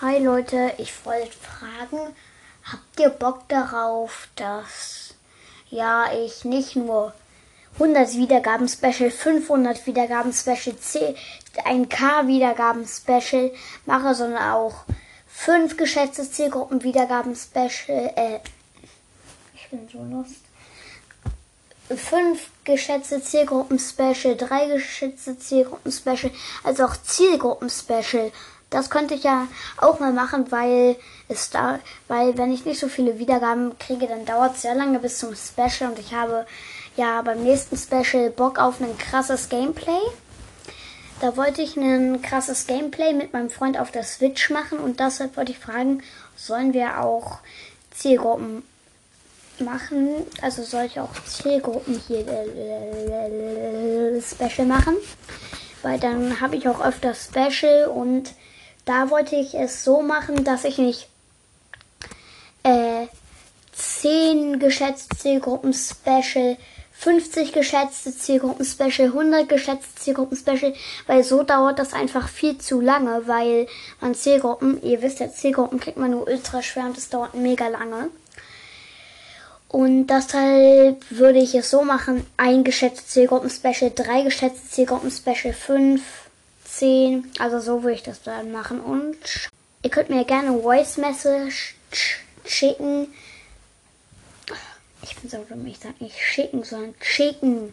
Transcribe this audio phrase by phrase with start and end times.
[0.00, 2.14] Hi Leute, ich wollte fragen,
[2.62, 5.16] habt ihr Bock darauf, dass
[5.70, 7.12] ja ich nicht nur
[7.80, 11.16] 100 Wiedergaben Special, 500 Wiedergaben Special, 10,
[11.64, 13.50] 1K Wiedergaben Special
[13.86, 14.84] mache, sondern auch
[15.26, 18.38] 5 geschätzte Zielgruppen Wiedergaben Special, äh,
[19.52, 20.42] ich bin so lost.
[21.88, 26.30] 5 geschätzte Zielgruppen Special, 3 geschätzte Zielgruppen Special,
[26.62, 28.30] also auch Zielgruppen Special.
[28.70, 30.96] Das könnte ich ja auch mal machen, weil
[31.28, 34.98] es da, weil wenn ich nicht so viele Wiedergaben kriege, dann dauert es sehr lange
[34.98, 36.46] bis zum Special und ich habe
[36.96, 40.00] ja beim nächsten Special Bock auf ein krasses Gameplay.
[41.20, 45.36] Da wollte ich ein krasses Gameplay mit meinem Freund auf der Switch machen und deshalb
[45.36, 46.02] wollte ich fragen,
[46.36, 47.38] sollen wir auch
[47.90, 48.62] Zielgruppen
[49.58, 50.10] machen?
[50.42, 54.96] Also soll ich auch Zielgruppen hier äh, Special machen?
[55.82, 58.34] Weil dann habe ich auch öfter Special und
[58.88, 61.08] da wollte ich es so machen, dass ich nicht
[62.62, 63.06] äh,
[63.72, 66.56] 10 geschätzte Zielgruppen Special,
[66.92, 70.72] 50 geschätzte Zielgruppen Special, 100 geschätzte Zielgruppen Special,
[71.06, 73.68] weil so dauert das einfach viel zu lange, weil
[74.00, 77.68] man Zielgruppen, ihr wisst ja, Zielgruppen kriegt man nur ultra schwer und das dauert mega
[77.68, 78.08] lange.
[79.68, 85.52] Und deshalb würde ich es so machen, ein geschätzte Zielgruppen Special, drei geschätzte Zielgruppen Special,
[85.52, 86.27] fünf
[86.68, 87.32] 10.
[87.38, 88.80] Also so würde ich das dann machen.
[88.80, 89.16] Und
[89.82, 91.76] ihr könnt mir gerne Voice Message
[92.44, 93.08] schicken.
[95.02, 97.72] Ich bin so dumm, ich sag nicht schicken, sondern chicken.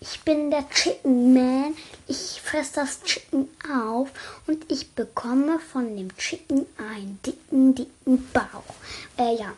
[0.00, 1.74] Ich bin der Chicken Man.
[2.06, 4.10] Ich fresse das Chicken auf
[4.46, 8.74] und ich bekomme von dem Chicken einen dicken, dicken Bauch.
[9.16, 9.54] Äh, ja.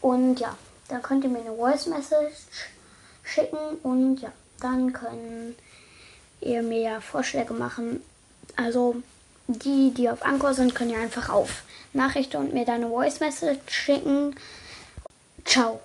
[0.00, 0.56] Und ja,
[0.88, 2.34] dann könnt ihr mir eine Voice Message
[3.24, 5.56] schicken und ja, dann können
[6.42, 8.02] ihr mir Vorschläge machen,
[8.56, 8.96] also
[9.46, 11.62] die, die auf Anchor sind, können ja einfach auf
[11.92, 14.34] Nachrichten und mir deine Voice Message schicken.
[15.44, 15.80] Ciao.